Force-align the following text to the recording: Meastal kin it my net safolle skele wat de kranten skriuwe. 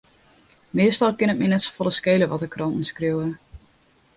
Meastal 0.79 1.13
kin 1.17 1.31
it 1.33 1.39
my 1.41 1.49
net 1.49 1.63
safolle 1.65 1.93
skele 1.99 2.29
wat 2.31 2.43
de 2.43 2.49
kranten 2.53 2.89
skriuwe. 2.91 3.25